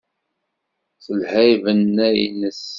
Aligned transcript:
Telha 1.03 1.41
lbenna-nnes. 1.53 2.61